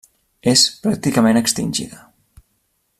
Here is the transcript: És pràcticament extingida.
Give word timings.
És 0.51 0.63
pràcticament 0.85 1.41
extingida. 1.43 2.03